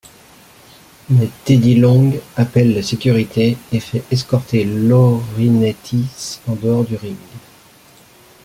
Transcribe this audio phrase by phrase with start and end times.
[1.11, 7.17] Mais Teddy Long appelle la sécurité et fait escorter Laurinaitis en dehors du ring.